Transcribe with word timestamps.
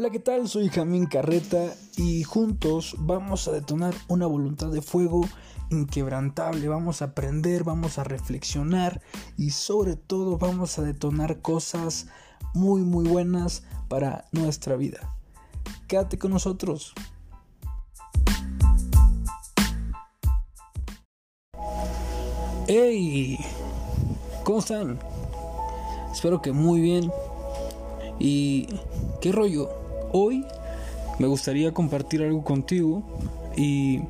Hola, 0.00 0.08
¿qué 0.08 0.18
tal? 0.18 0.48
Soy 0.48 0.70
Jamín 0.70 1.04
Carreta 1.04 1.74
y 1.98 2.22
juntos 2.22 2.94
vamos 3.00 3.46
a 3.46 3.52
detonar 3.52 3.92
una 4.08 4.26
voluntad 4.26 4.68
de 4.68 4.80
fuego 4.80 5.28
inquebrantable. 5.68 6.68
Vamos 6.68 7.02
a 7.02 7.06
aprender, 7.06 7.64
vamos 7.64 7.98
a 7.98 8.04
reflexionar 8.04 9.02
y 9.36 9.50
sobre 9.50 9.96
todo 9.96 10.38
vamos 10.38 10.78
a 10.78 10.82
detonar 10.84 11.42
cosas 11.42 12.06
muy 12.54 12.80
muy 12.80 13.06
buenas 13.06 13.64
para 13.88 14.24
nuestra 14.32 14.74
vida. 14.76 15.14
Quédate 15.86 16.16
con 16.16 16.30
nosotros. 16.30 16.94
¡Hey! 22.66 23.38
¿Cómo 24.44 24.60
están? 24.60 24.98
Espero 26.10 26.40
que 26.40 26.52
muy 26.52 26.80
bien. 26.80 27.12
¿Y 28.18 28.66
qué 29.20 29.30
rollo? 29.32 29.79
Hoy 30.12 30.44
me 31.18 31.26
gustaría 31.26 31.72
compartir 31.72 32.22
algo 32.22 32.42
contigo 32.42 33.02
y 33.56 34.00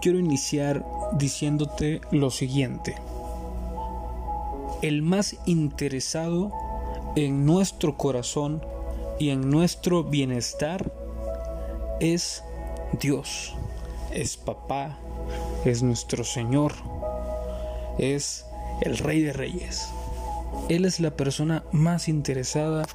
quiero 0.00 0.18
iniciar 0.18 0.84
diciéndote 1.18 2.00
lo 2.10 2.30
siguiente. 2.30 2.94
El 4.82 5.02
más 5.02 5.36
interesado 5.46 6.52
en 7.16 7.44
nuestro 7.46 7.96
corazón 7.96 8.62
y 9.18 9.30
en 9.30 9.50
nuestro 9.50 10.04
bienestar 10.04 10.92
es 12.00 12.42
Dios, 13.00 13.54
es 14.12 14.36
papá, 14.36 14.98
es 15.64 15.82
nuestro 15.82 16.24
Señor, 16.24 16.72
es 17.98 18.46
el 18.80 18.98
Rey 18.98 19.22
de 19.22 19.32
Reyes. 19.32 19.88
Él 20.68 20.84
es 20.84 21.00
la 21.00 21.10
persona 21.10 21.64
más 21.72 22.08
interesada 22.08 22.86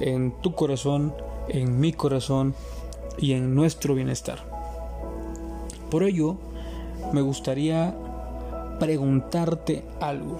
en 0.00 0.32
tu 0.40 0.54
corazón, 0.54 1.14
en 1.48 1.80
mi 1.80 1.92
corazón 1.92 2.54
y 3.18 3.32
en 3.32 3.54
nuestro 3.54 3.94
bienestar. 3.94 4.38
Por 5.90 6.02
ello, 6.02 6.36
me 7.12 7.20
gustaría 7.20 7.94
preguntarte 8.80 9.84
algo. 10.00 10.38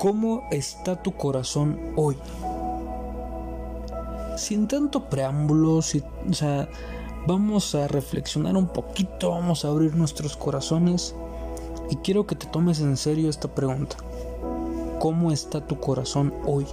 ¿Cómo 0.00 0.42
está 0.50 1.02
tu 1.02 1.12
corazón 1.12 1.78
hoy? 1.96 2.16
Sin 4.36 4.68
tanto 4.68 5.08
preámbulo, 5.08 5.80
sea, 5.80 6.68
vamos 7.26 7.74
a 7.74 7.88
reflexionar 7.88 8.56
un 8.56 8.68
poquito, 8.68 9.30
vamos 9.30 9.64
a 9.64 9.68
abrir 9.68 9.94
nuestros 9.94 10.36
corazones 10.36 11.14
y 11.90 11.96
quiero 11.96 12.26
que 12.26 12.34
te 12.34 12.46
tomes 12.46 12.80
en 12.80 12.96
serio 12.96 13.30
esta 13.30 13.48
pregunta. 13.48 13.96
¿Cómo 14.98 15.32
está 15.32 15.66
tu 15.66 15.80
corazón 15.80 16.34
hoy? 16.46 16.66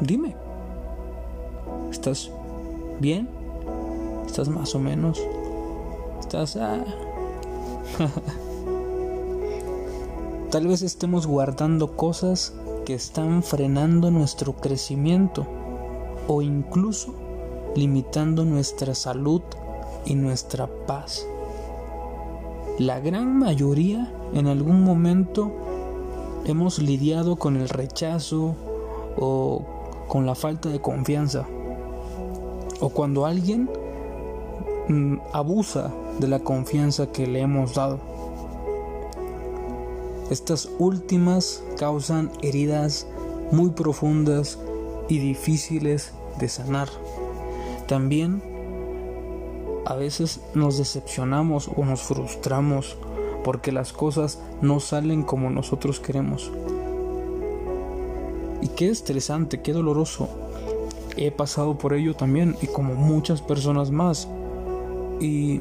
Dime. 0.00 0.36
¿Estás 1.90 2.30
bien? 3.00 3.28
¿Estás 4.26 4.48
más 4.48 4.74
o 4.74 4.78
menos? 4.78 5.20
¿Estás... 6.20 6.56
Ah? 6.56 6.84
Tal 10.50 10.66
vez 10.66 10.82
estemos 10.82 11.26
guardando 11.26 11.96
cosas 11.96 12.54
que 12.86 12.94
están 12.94 13.42
frenando 13.42 14.10
nuestro 14.10 14.54
crecimiento 14.54 15.46
o 16.26 16.42
incluso 16.42 17.14
limitando 17.74 18.44
nuestra 18.44 18.94
salud 18.94 19.42
y 20.06 20.14
nuestra 20.14 20.68
paz. 20.86 21.26
La 22.78 23.00
gran 23.00 23.36
mayoría 23.36 24.12
en 24.32 24.46
algún 24.46 24.84
momento 24.84 25.50
hemos 26.44 26.78
lidiado 26.78 27.36
con 27.36 27.56
el 27.56 27.68
rechazo 27.68 28.54
o 29.18 29.77
con 30.08 30.26
la 30.26 30.34
falta 30.34 30.68
de 30.70 30.80
confianza 30.80 31.46
o 32.80 32.88
cuando 32.88 33.26
alguien 33.26 33.68
mm, 34.88 35.18
abusa 35.32 35.92
de 36.18 36.28
la 36.28 36.40
confianza 36.40 37.12
que 37.12 37.26
le 37.26 37.40
hemos 37.40 37.74
dado. 37.74 37.98
Estas 40.30 40.68
últimas 40.78 41.62
causan 41.78 42.30
heridas 42.42 43.06
muy 43.50 43.70
profundas 43.70 44.58
y 45.08 45.18
difíciles 45.18 46.12
de 46.38 46.48
sanar. 46.48 46.88
También 47.86 48.42
a 49.86 49.94
veces 49.94 50.40
nos 50.54 50.76
decepcionamos 50.76 51.70
o 51.74 51.84
nos 51.84 52.02
frustramos 52.02 52.98
porque 53.42 53.72
las 53.72 53.94
cosas 53.94 54.38
no 54.60 54.80
salen 54.80 55.22
como 55.22 55.48
nosotros 55.48 56.00
queremos. 56.00 56.52
Y 58.60 58.68
qué 58.68 58.88
estresante, 58.88 59.60
qué 59.60 59.72
doloroso. 59.72 60.28
He 61.16 61.30
pasado 61.30 61.78
por 61.78 61.94
ello 61.94 62.14
también 62.14 62.56
y 62.62 62.66
como 62.66 62.94
muchas 62.94 63.42
personas 63.42 63.90
más. 63.90 64.28
Y 65.20 65.60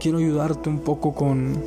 quiero 0.00 0.18
ayudarte 0.18 0.68
un 0.68 0.80
poco 0.80 1.14
con, 1.14 1.62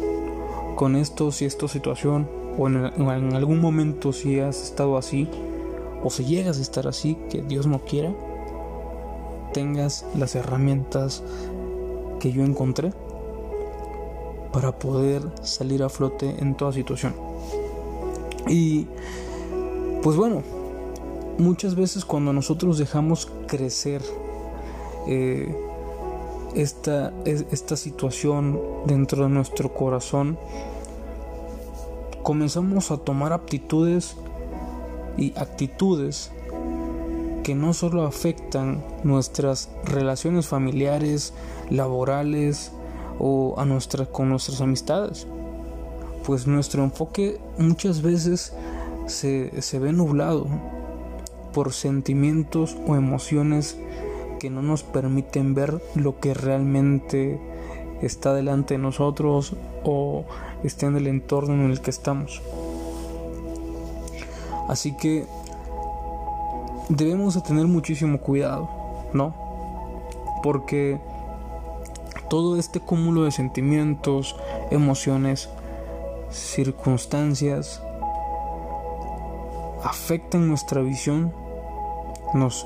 con 0.76 0.96
esto, 0.96 1.32
si 1.32 1.46
esta 1.46 1.68
situación, 1.68 2.28
o 2.58 2.68
en, 2.68 2.92
en 2.98 3.36
algún 3.36 3.60
momento 3.60 4.12
si 4.12 4.40
has 4.40 4.62
estado 4.64 4.98
así, 4.98 5.28
o 6.04 6.10
si 6.10 6.26
llegas 6.26 6.60
a 6.60 6.62
estar 6.62 6.88
así, 6.88 7.18
que 7.30 7.42
Dios 7.42 7.68
no 7.68 7.80
quiera 7.80 8.14
tengas 9.54 10.06
las 10.18 10.36
herramientas 10.36 11.24
que 12.20 12.34
yo 12.34 12.44
encontré 12.44 12.92
para 14.52 14.78
poder 14.78 15.24
salir 15.42 15.84
a 15.84 15.90
flote 15.90 16.36
en 16.40 16.56
toda 16.58 16.74
situación. 16.74 17.16
Y 18.50 18.88
pues 20.04 20.18
bueno, 20.18 20.44
muchas 21.38 21.76
veces 21.76 22.04
cuando 22.04 22.34
nosotros 22.34 22.78
dejamos 22.78 23.32
crecer 23.48 24.02
eh, 25.08 25.56
esta, 26.56 27.14
esta 27.26 27.78
situación 27.78 28.60
dentro 28.86 29.24
de 29.24 29.30
nuestro 29.30 29.74
corazón, 29.74 30.38
comenzamos 32.22 32.92
a 32.92 32.98
tomar 32.98 33.32
aptitudes 33.32 34.18
y 35.18 35.32
actitudes 35.38 36.32
que 37.44 37.56
no 37.56 37.74
solo 37.74 38.06
afectan 38.06 38.84
nuestras 39.06 39.70
relaciones 39.86 40.48
familiares, 40.48 41.34
laborales 41.70 42.72
o 43.20 43.56
a 43.58 43.64
nuestra, 43.64 44.06
con 44.06 44.30
nuestras 44.30 44.60
amistades, 44.60 45.28
pues 46.26 46.46
nuestro 46.46 46.84
enfoque 46.84 47.40
muchas 47.58 48.02
veces 48.02 48.54
se, 49.08 49.62
se 49.62 49.80
ve 49.80 49.92
nublado 49.94 50.48
por 51.54 51.74
sentimientos 51.74 52.78
o 52.88 52.96
emociones 52.96 53.78
que 54.40 54.50
no 54.50 54.62
nos 54.62 54.84
permiten 54.84 55.54
ver 55.54 55.82
lo 55.96 56.20
que 56.20 56.34
realmente 56.34 57.40
está 58.02 58.34
delante 58.34 58.74
de 58.74 58.80
nosotros 58.80 59.56
o 59.84 60.26
está 60.64 60.88
en 60.88 60.98
el 60.98 61.08
entorno 61.08 61.54
en 61.54 61.72
el 61.72 61.82
que 61.82 61.92
estamos. 61.92 62.42
Así 64.68 64.96
que 64.98 65.26
debemos 66.90 67.36
de 67.36 67.42
tener 67.42 67.68
muchísimo 67.68 68.20
cuidado, 68.20 68.70
¿no? 69.14 69.34
Porque 70.42 71.00
todo 72.30 72.58
este 72.58 72.80
cúmulo 72.80 73.24
de 73.24 73.32
sentimientos, 73.32 74.36
emociones, 74.72 75.50
circunstancias 76.32 77.82
afectan 79.84 80.48
nuestra 80.48 80.82
visión, 80.82 81.34
nos 82.34 82.66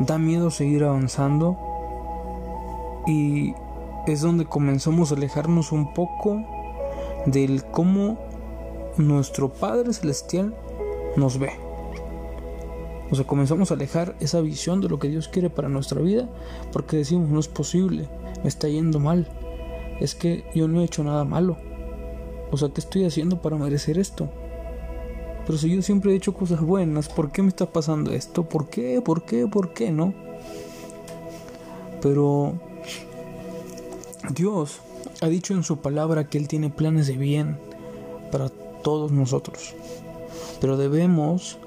da 0.00 0.18
miedo 0.18 0.50
seguir 0.50 0.84
avanzando 0.84 1.58
y 3.06 3.54
es 4.06 4.20
donde 4.20 4.44
comenzamos 4.44 5.10
a 5.10 5.14
alejarnos 5.14 5.72
un 5.72 5.92
poco 5.92 6.42
del 7.26 7.64
cómo 7.64 8.18
nuestro 8.96 9.48
Padre 9.48 9.92
Celestial 9.92 10.54
nos 11.16 11.38
ve. 11.38 11.52
O 13.10 13.14
sea, 13.14 13.26
comenzamos 13.26 13.70
a 13.70 13.74
alejar 13.74 14.14
esa 14.20 14.40
visión 14.40 14.80
de 14.80 14.88
lo 14.88 14.98
que 14.98 15.08
Dios 15.08 15.28
quiere 15.28 15.50
para 15.50 15.68
nuestra 15.68 16.00
vida 16.00 16.28
porque 16.72 16.98
decimos, 16.98 17.28
no 17.28 17.40
es 17.40 17.48
posible, 17.48 18.08
me 18.42 18.48
está 18.48 18.68
yendo 18.68 19.00
mal, 19.00 19.26
es 19.98 20.14
que 20.14 20.44
yo 20.54 20.68
no 20.68 20.80
he 20.80 20.84
hecho 20.84 21.02
nada 21.02 21.24
malo. 21.24 21.56
O 22.52 22.56
sea, 22.56 22.68
¿qué 22.70 22.80
estoy 22.80 23.04
haciendo 23.04 23.42
para 23.42 23.56
merecer 23.56 23.98
esto? 23.98 24.28
Pero 25.50 25.58
si 25.58 25.74
yo 25.74 25.82
siempre 25.82 26.12
he 26.12 26.14
hecho 26.14 26.32
cosas 26.32 26.60
buenas, 26.60 27.08
¿por 27.08 27.32
qué 27.32 27.42
me 27.42 27.48
está 27.48 27.66
pasando 27.66 28.12
esto? 28.12 28.44
¿Por 28.44 28.68
qué? 28.68 29.02
¿Por 29.02 29.24
qué? 29.24 29.48
¿Por 29.48 29.72
qué? 29.72 29.90
¿No? 29.90 30.14
Pero 32.00 32.52
Dios 34.32 34.78
ha 35.20 35.26
dicho 35.26 35.52
en 35.52 35.64
su 35.64 35.78
palabra 35.78 36.28
que 36.28 36.38
Él 36.38 36.46
tiene 36.46 36.70
planes 36.70 37.08
de 37.08 37.16
bien 37.16 37.58
para 38.30 38.48
todos 38.48 39.10
nosotros. 39.10 39.74
Pero 40.60 40.76
debemos 40.76 41.58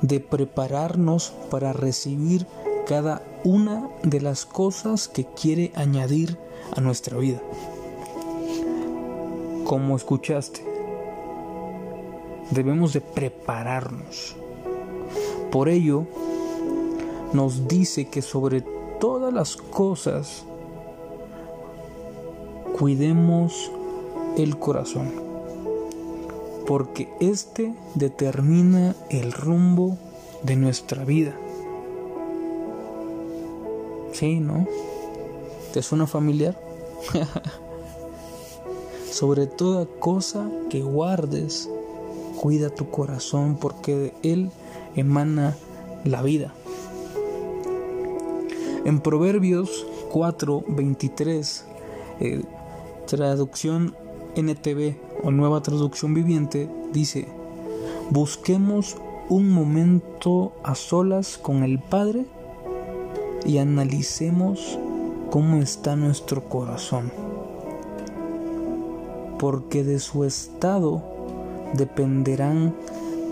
de 0.00 0.20
prepararnos 0.20 1.32
para 1.50 1.72
recibir 1.72 2.46
cada 2.86 3.20
una 3.42 3.88
de 4.04 4.20
las 4.20 4.46
cosas 4.46 5.08
que 5.08 5.24
quiere 5.24 5.72
añadir 5.74 6.38
a 6.76 6.80
nuestra 6.80 7.18
vida. 7.18 7.42
Como 9.64 9.96
escuchaste, 9.96 10.75
debemos 12.50 12.92
de 12.92 13.00
prepararnos. 13.00 14.36
Por 15.50 15.68
ello, 15.68 16.06
nos 17.32 17.68
dice 17.68 18.08
que 18.08 18.22
sobre 18.22 18.62
todas 19.00 19.32
las 19.32 19.56
cosas 19.56 20.44
cuidemos 22.78 23.70
el 24.36 24.58
corazón, 24.58 25.12
porque 26.66 27.08
éste 27.20 27.74
determina 27.94 28.94
el 29.10 29.32
rumbo 29.32 29.96
de 30.42 30.56
nuestra 30.56 31.04
vida. 31.04 31.34
Sí, 34.12 34.40
¿no? 34.40 34.66
¿Te 35.72 35.82
suena 35.82 36.06
familiar? 36.06 36.58
Sobre 39.10 39.46
toda 39.46 39.86
cosa 39.98 40.50
que 40.70 40.82
guardes, 40.82 41.68
cuida 42.40 42.70
tu 42.70 42.90
corazón 42.90 43.56
porque 43.60 43.96
de 43.96 44.14
él 44.22 44.50
emana 44.94 45.56
la 46.04 46.22
vida. 46.22 46.52
En 48.84 49.00
Proverbios 49.00 49.86
4, 50.12 50.64
23, 50.68 51.64
eh, 52.20 52.42
traducción 53.06 53.96
NTV 54.36 54.96
o 55.22 55.30
nueva 55.30 55.62
traducción 55.62 56.14
viviente, 56.14 56.68
dice, 56.92 57.26
busquemos 58.10 58.96
un 59.28 59.50
momento 59.50 60.52
a 60.62 60.74
solas 60.74 61.38
con 61.38 61.64
el 61.64 61.80
Padre 61.80 62.26
y 63.44 63.58
analicemos 63.58 64.78
cómo 65.30 65.56
está 65.62 65.96
nuestro 65.96 66.44
corazón 66.44 67.10
porque 69.38 69.84
de 69.84 69.98
su 69.98 70.24
estado 70.24 71.02
dependerán 71.76 72.74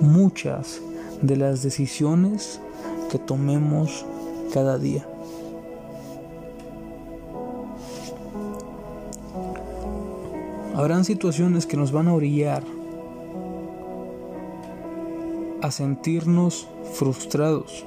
muchas 0.01 0.81
de 1.23 1.37
las 1.37 1.63
decisiones 1.63 2.61
que 3.11 3.19
tomemos 3.19 4.05
cada 4.53 4.79
día. 4.79 5.07
Habrán 10.75 11.05
situaciones 11.05 11.67
que 11.67 11.77
nos 11.77 11.93
van 11.93 12.09
a 12.09 12.15
orillar 12.15 12.65
a 15.63 15.71
sentirnos 15.71 16.69
frustrados 16.93 17.87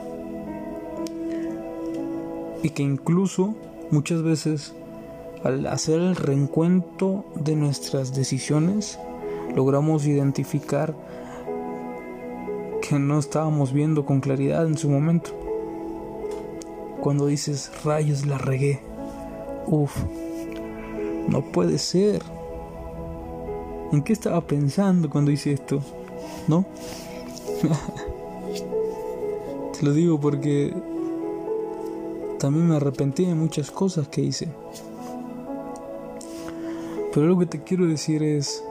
y 2.63 2.71
que 2.71 2.81
incluso 2.81 3.53
muchas 3.91 4.23
veces 4.23 4.73
al 5.43 5.67
hacer 5.67 5.99
el 5.99 6.15
reencuentro 6.15 7.25
de 7.35 7.55
nuestras 7.55 8.15
decisiones, 8.15 8.97
logramos 9.55 10.05
identificar 10.05 10.93
que 12.87 12.99
no 12.99 13.19
estábamos 13.19 13.73
viendo 13.73 14.05
con 14.05 14.21
claridad 14.21 14.65
en 14.65 14.77
su 14.77 14.89
momento. 14.89 15.31
Cuando 17.01 17.27
dices, 17.27 17.69
rayos, 17.83 18.25
la 18.25 18.37
regué. 18.37 18.79
Uf, 19.67 19.93
no 21.27 21.41
puede 21.41 21.77
ser. 21.77 22.21
¿En 23.91 24.01
qué 24.03 24.13
estaba 24.13 24.41
pensando 24.41 25.09
cuando 25.09 25.31
hice 25.31 25.53
esto? 25.53 25.81
¿No? 26.47 26.65
Te 29.77 29.85
lo 29.85 29.93
digo 29.93 30.19
porque 30.19 30.73
también 32.39 32.67
me 32.67 32.75
arrepentí 32.75 33.25
de 33.25 33.35
muchas 33.35 33.71
cosas 33.71 34.07
que 34.07 34.21
hice. 34.21 34.47
Pero 37.13 37.27
lo 37.27 37.39
que 37.39 37.45
te 37.45 37.63
quiero 37.63 37.87
decir 37.87 38.23
es, 38.23 38.63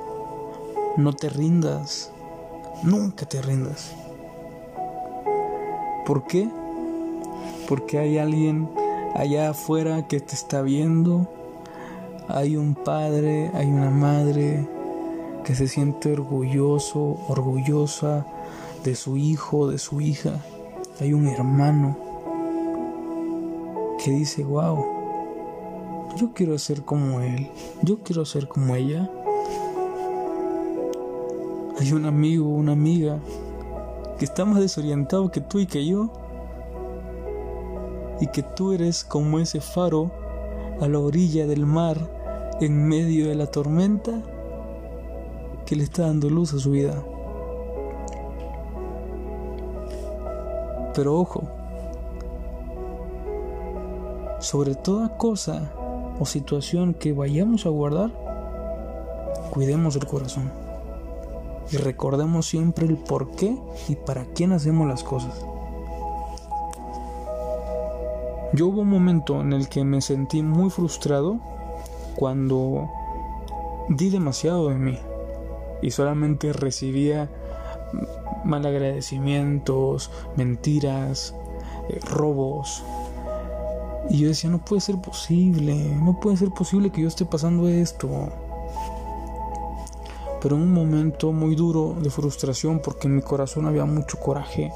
no 0.96 1.12
te 1.12 1.28
rindas, 1.28 2.10
nunca 2.82 3.26
te 3.26 3.42
rindas. 3.42 3.92
¿Por 6.06 6.26
qué? 6.26 6.48
Porque 7.68 7.98
hay 7.98 8.18
alguien 8.18 8.68
allá 9.14 9.50
afuera 9.50 10.06
que 10.08 10.20
te 10.20 10.34
está 10.34 10.62
viendo, 10.62 11.28
hay 12.28 12.56
un 12.56 12.74
padre, 12.74 13.50
hay 13.54 13.66
una 13.66 13.90
madre 13.90 14.66
que 15.44 15.54
se 15.54 15.68
siente 15.68 16.12
orgulloso, 16.12 17.18
orgullosa 17.28 18.26
de 18.84 18.94
su 18.94 19.16
hijo, 19.16 19.68
de 19.68 19.78
su 19.78 20.00
hija, 20.00 20.40
hay 21.00 21.12
un 21.12 21.26
hermano 21.26 21.96
que 24.02 24.10
dice, 24.10 24.44
wow, 24.44 24.84
yo 26.16 26.32
quiero 26.32 26.58
ser 26.58 26.82
como 26.82 27.20
él, 27.20 27.50
yo 27.82 27.98
quiero 27.98 28.24
ser 28.24 28.48
como 28.48 28.74
ella. 28.74 29.10
Hay 31.78 31.92
un 31.92 32.06
amigo, 32.06 32.48
una 32.48 32.72
amiga 32.72 33.18
que 34.18 34.24
está 34.24 34.44
más 34.46 34.60
desorientado 34.60 35.30
que 35.30 35.40
tú 35.40 35.58
y 35.58 35.66
que 35.66 35.84
yo. 35.84 36.10
Y 38.20 38.28
que 38.28 38.42
tú 38.42 38.72
eres 38.72 39.04
como 39.04 39.38
ese 39.38 39.60
faro 39.60 40.10
a 40.80 40.88
la 40.88 40.98
orilla 40.98 41.46
del 41.46 41.66
mar 41.66 41.98
en 42.60 42.88
medio 42.88 43.28
de 43.28 43.34
la 43.34 43.46
tormenta 43.46 44.22
que 45.66 45.76
le 45.76 45.84
está 45.84 46.06
dando 46.06 46.30
luz 46.30 46.54
a 46.54 46.58
su 46.58 46.70
vida. 46.70 47.04
Pero 50.94 51.18
ojo, 51.18 51.42
sobre 54.38 54.74
toda 54.74 55.18
cosa, 55.18 55.70
o 56.18 56.24
situación 56.24 56.94
que 56.94 57.12
vayamos 57.12 57.66
a 57.66 57.68
guardar, 57.68 58.10
cuidemos 59.50 59.96
el 59.96 60.06
corazón. 60.06 60.65
Y 61.70 61.76
recordemos 61.78 62.46
siempre 62.46 62.86
el 62.86 62.96
por 62.96 63.32
qué 63.32 63.56
y 63.88 63.96
para 63.96 64.24
quién 64.26 64.52
hacemos 64.52 64.86
las 64.86 65.02
cosas. 65.02 65.44
Yo 68.52 68.68
hubo 68.68 68.82
un 68.82 68.88
momento 68.88 69.40
en 69.40 69.52
el 69.52 69.68
que 69.68 69.84
me 69.84 70.00
sentí 70.00 70.42
muy 70.42 70.70
frustrado 70.70 71.38
cuando 72.14 72.88
di 73.88 74.08
demasiado 74.08 74.68
de 74.68 74.76
mí 74.76 74.98
y 75.82 75.90
solamente 75.90 76.52
recibía 76.52 77.28
malagradecimientos, 78.44 80.10
mentiras, 80.36 81.34
eh, 81.88 82.00
robos, 82.08 82.82
y 84.08 84.18
yo 84.20 84.28
decía, 84.28 84.50
no 84.50 84.58
puede 84.58 84.80
ser 84.80 85.00
posible, 85.00 85.74
no 85.74 86.18
puede 86.20 86.36
ser 86.36 86.50
posible 86.50 86.90
que 86.90 87.02
yo 87.02 87.08
esté 87.08 87.24
pasando 87.24 87.68
esto. 87.68 88.08
Pero 90.46 90.54
en 90.54 90.62
un 90.62 90.72
momento 90.72 91.32
muy 91.32 91.56
duro 91.56 91.96
de 92.00 92.08
frustración 92.08 92.78
porque 92.78 93.08
en 93.08 93.16
mi 93.16 93.20
corazón 93.20 93.66
había 93.66 93.84
mucho 93.84 94.20
coraje, 94.20 94.70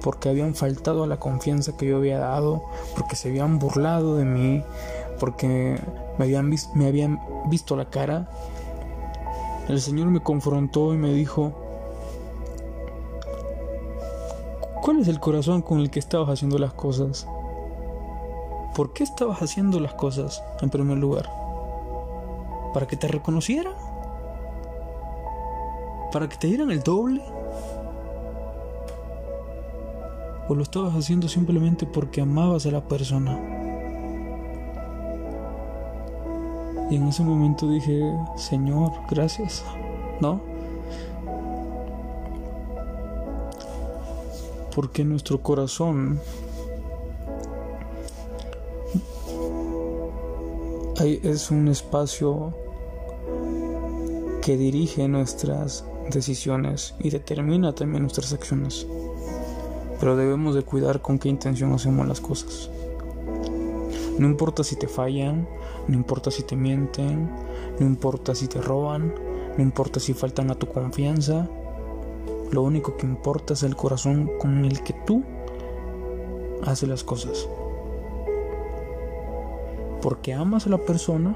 porque 0.00 0.30
habían 0.30 0.54
faltado 0.54 1.04
a 1.04 1.06
la 1.06 1.18
confianza 1.18 1.76
que 1.76 1.84
yo 1.84 1.98
había 1.98 2.18
dado, 2.18 2.62
porque 2.96 3.14
se 3.14 3.28
habían 3.28 3.58
burlado 3.58 4.16
de 4.16 4.24
mí, 4.24 4.64
porque 5.20 5.78
me 6.16 6.24
habían, 6.24 6.50
me 6.72 6.86
habían 6.86 7.20
visto 7.50 7.76
la 7.76 7.90
cara, 7.90 8.30
el 9.68 9.82
Señor 9.82 10.06
me 10.06 10.20
confrontó 10.20 10.94
y 10.94 10.96
me 10.96 11.12
dijo, 11.12 11.52
¿cuál 14.80 15.00
es 15.00 15.08
el 15.08 15.20
corazón 15.20 15.60
con 15.60 15.80
el 15.80 15.90
que 15.90 15.98
estabas 15.98 16.30
haciendo 16.30 16.58
las 16.58 16.72
cosas? 16.72 17.28
¿Por 18.74 18.94
qué 18.94 19.04
estabas 19.04 19.42
haciendo 19.42 19.78
las 19.78 19.92
cosas 19.92 20.42
en 20.62 20.70
primer 20.70 20.96
lugar? 20.96 21.30
¿Para 22.72 22.86
que 22.86 22.96
te 22.96 23.08
reconocieran? 23.08 23.85
¿Para 26.16 26.30
que 26.30 26.38
te 26.38 26.46
dieran 26.46 26.70
el 26.70 26.82
doble? 26.82 27.20
¿O 30.48 30.54
lo 30.54 30.62
estabas 30.62 30.94
haciendo 30.94 31.28
simplemente 31.28 31.84
porque 31.84 32.22
amabas 32.22 32.64
a 32.64 32.70
la 32.70 32.88
persona? 32.88 33.38
Y 36.90 36.96
en 36.96 37.06
ese 37.06 37.22
momento 37.22 37.68
dije, 37.68 38.00
Señor, 38.36 38.92
gracias, 39.10 39.62
¿no? 40.22 40.40
Porque 44.74 45.04
nuestro 45.04 45.42
corazón 45.42 46.18
es 50.98 51.50
un 51.50 51.68
espacio 51.68 52.54
que 54.40 54.56
dirige 54.56 55.08
nuestras 55.08 55.84
decisiones 56.10 56.94
y 56.98 57.10
determina 57.10 57.74
también 57.74 58.02
nuestras 58.02 58.32
acciones. 58.32 58.86
Pero 59.98 60.16
debemos 60.16 60.54
de 60.54 60.62
cuidar 60.62 61.00
con 61.02 61.18
qué 61.18 61.28
intención 61.28 61.72
hacemos 61.72 62.06
las 62.06 62.20
cosas. 62.20 62.70
No 64.18 64.26
importa 64.26 64.64
si 64.64 64.76
te 64.76 64.88
fallan, 64.88 65.48
no 65.88 65.94
importa 65.94 66.30
si 66.30 66.42
te 66.42 66.56
mienten, 66.56 67.30
no 67.78 67.86
importa 67.86 68.34
si 68.34 68.48
te 68.48 68.60
roban, 68.60 69.14
no 69.56 69.62
importa 69.62 70.00
si 70.00 70.14
faltan 70.14 70.50
a 70.50 70.54
tu 70.54 70.66
confianza. 70.68 71.48
Lo 72.50 72.62
único 72.62 72.96
que 72.96 73.06
importa 73.06 73.54
es 73.54 73.62
el 73.62 73.76
corazón 73.76 74.30
con 74.38 74.64
el 74.64 74.82
que 74.82 74.94
tú 75.06 75.22
haces 76.64 76.88
las 76.88 77.04
cosas 77.04 77.48
porque 80.06 80.34
amas 80.34 80.68
a 80.68 80.70
la 80.70 80.78
persona, 80.78 81.34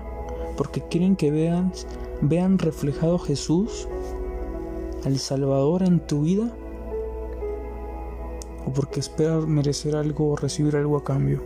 porque 0.57 0.81
quieren 0.81 1.17
que 1.17 1.33
vean, 1.33 1.73
vean 2.21 2.57
reflejado 2.57 3.19
Jesús 3.19 3.89
al 5.05 5.19
Salvador 5.19 5.83
en 5.83 6.01
tu 6.01 6.23
vida? 6.23 6.51
¿O 8.67 8.73
porque 8.73 9.01
esperas 9.01 9.47
merecer 9.47 9.97
algo 9.97 10.31
o 10.31 10.37
recibir 10.37 10.77
algo 10.77 10.97
a 10.97 11.05
cambio? 11.05 11.43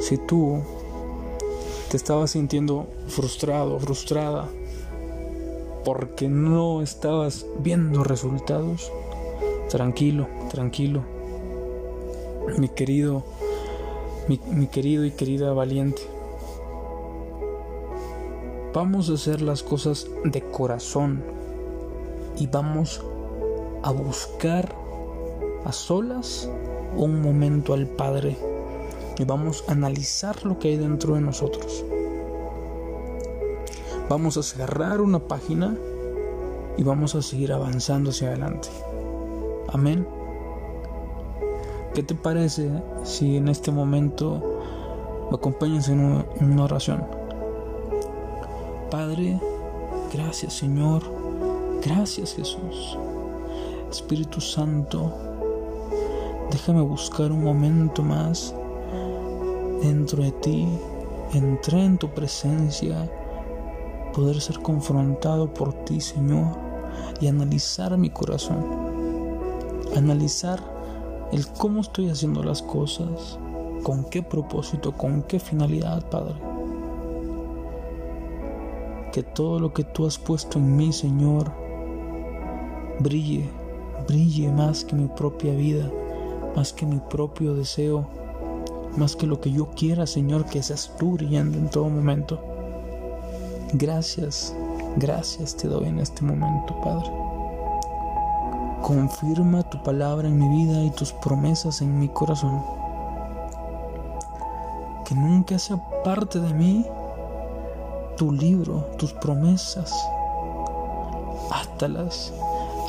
Si 0.00 0.16
tú 0.16 0.62
te 1.90 1.96
estabas 1.96 2.30
sintiendo 2.30 2.86
frustrado, 3.08 3.78
frustrada, 3.78 4.48
porque 5.84 6.28
no 6.28 6.82
estabas 6.82 7.46
viendo 7.58 8.04
resultados, 8.04 8.92
tranquilo, 9.68 10.28
tranquilo. 10.50 11.02
Mi 12.58 12.68
querido, 12.68 13.24
mi, 14.28 14.40
mi 14.50 14.66
querido 14.66 15.04
y 15.04 15.10
querida 15.10 15.52
valiente. 15.52 16.02
Vamos 18.72 19.10
a 19.10 19.14
hacer 19.14 19.42
las 19.42 19.64
cosas 19.64 20.06
de 20.22 20.42
corazón 20.42 21.24
y 22.38 22.46
vamos 22.46 23.02
a 23.82 23.90
buscar 23.90 24.72
a 25.64 25.72
solas 25.72 26.48
un 26.96 27.20
momento 27.20 27.74
al 27.74 27.88
Padre 27.88 28.38
y 29.18 29.24
vamos 29.24 29.64
a 29.66 29.72
analizar 29.72 30.46
lo 30.46 30.60
que 30.60 30.68
hay 30.68 30.76
dentro 30.76 31.16
de 31.16 31.20
nosotros. 31.20 31.84
Vamos 34.08 34.36
a 34.36 34.42
cerrar 34.44 35.00
una 35.00 35.18
página 35.18 35.76
y 36.76 36.84
vamos 36.84 37.16
a 37.16 37.22
seguir 37.22 37.52
avanzando 37.52 38.10
hacia 38.10 38.28
adelante. 38.28 38.68
Amén. 39.72 40.06
¿Qué 41.92 42.04
te 42.04 42.14
parece 42.14 42.70
si 43.02 43.36
en 43.36 43.48
este 43.48 43.72
momento 43.72 44.40
me 45.28 45.36
acompañas 45.36 45.88
en 45.88 46.24
una 46.40 46.64
oración? 46.64 47.19
Padre, 48.90 49.38
gracias 50.12 50.54
Señor, 50.54 51.02
gracias 51.80 52.34
Jesús. 52.34 52.98
Espíritu 53.88 54.40
Santo, 54.40 55.12
déjame 56.50 56.80
buscar 56.80 57.30
un 57.30 57.44
momento 57.44 58.02
más 58.02 58.52
dentro 59.80 60.24
de 60.24 60.32
ti, 60.32 60.66
entré 61.34 61.84
en 61.84 61.98
tu 61.98 62.08
presencia, 62.08 63.08
poder 64.12 64.40
ser 64.40 64.58
confrontado 64.58 65.54
por 65.54 65.72
ti 65.84 66.00
Señor 66.00 66.58
y 67.20 67.28
analizar 67.28 67.96
mi 67.96 68.10
corazón, 68.10 68.66
analizar 69.96 70.60
el 71.30 71.46
cómo 71.46 71.82
estoy 71.82 72.10
haciendo 72.10 72.42
las 72.42 72.60
cosas, 72.60 73.38
con 73.84 74.04
qué 74.10 74.24
propósito, 74.24 74.90
con 74.90 75.22
qué 75.22 75.38
finalidad, 75.38 76.10
Padre 76.10 76.49
que 79.12 79.22
todo 79.22 79.58
lo 79.58 79.72
que 79.72 79.84
tú 79.84 80.06
has 80.06 80.18
puesto 80.18 80.58
en 80.58 80.76
mí, 80.76 80.92
Señor, 80.92 81.50
brille, 83.00 83.48
brille 84.06 84.50
más 84.52 84.84
que 84.84 84.94
mi 84.94 85.08
propia 85.08 85.52
vida, 85.54 85.90
más 86.54 86.72
que 86.72 86.86
mi 86.86 87.00
propio 87.10 87.54
deseo, 87.54 88.06
más 88.96 89.16
que 89.16 89.26
lo 89.26 89.40
que 89.40 89.50
yo 89.50 89.70
quiera, 89.70 90.06
Señor, 90.06 90.44
que 90.46 90.62
seas 90.62 90.94
tú 90.98 91.12
brillando 91.12 91.58
en 91.58 91.68
todo 91.68 91.88
momento. 91.88 92.40
Gracias, 93.72 94.54
gracias 94.96 95.56
te 95.56 95.68
doy 95.68 95.86
en 95.86 95.98
este 95.98 96.22
momento, 96.22 96.74
Padre. 96.82 97.10
Confirma 98.82 99.62
tu 99.70 99.82
palabra 99.82 100.28
en 100.28 100.38
mi 100.38 100.64
vida 100.64 100.82
y 100.82 100.90
tus 100.90 101.12
promesas 101.12 101.80
en 101.82 101.98
mi 101.98 102.08
corazón. 102.08 102.62
Que 105.04 105.14
nunca 105.14 105.58
sea 105.58 105.76
parte 106.04 106.40
de 106.40 106.54
mí 106.54 106.86
tu 108.20 108.30
libro, 108.30 108.86
tus 108.98 109.14
promesas. 109.14 109.90
Átalas, 111.50 112.34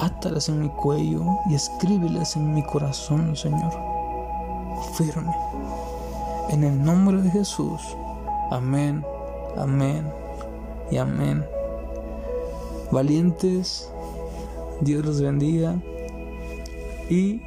átalas 0.02 0.50
en 0.50 0.60
mi 0.60 0.68
cuello 0.68 1.24
y 1.50 1.56
escríbelas 1.56 2.36
en 2.36 2.54
mi 2.54 2.62
corazón, 2.64 3.34
Señor. 3.38 3.72
Firme. 4.98 5.34
En 6.50 6.66
el 6.66 6.84
nombre 6.84 7.22
de 7.22 7.30
Jesús. 7.32 7.80
Amén, 8.50 9.06
amén 9.56 10.12
y 10.92 10.98
amén. 10.98 11.46
Valientes, 12.92 13.90
Dios 14.82 15.06
los 15.06 15.22
bendiga 15.22 15.82
y 17.10 17.40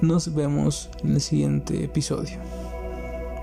nos 0.00 0.34
vemos 0.34 0.90
en 1.04 1.12
el 1.12 1.20
siguiente 1.20 1.84
episodio. 1.84 2.47